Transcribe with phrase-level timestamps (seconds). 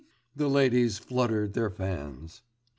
[0.35, 2.41] The ladies fluttered their fans.